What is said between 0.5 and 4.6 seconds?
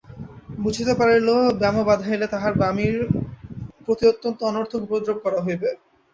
বুঝিতে পারিল ব্যামো বাধাইলে তাহার মামির প্রতি অত্যন্ত